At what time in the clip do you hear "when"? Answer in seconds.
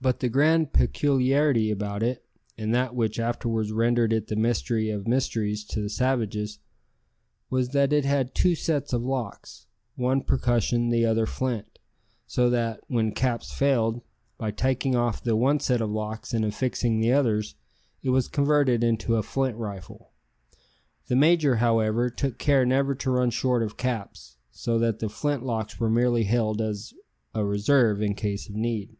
12.88-13.12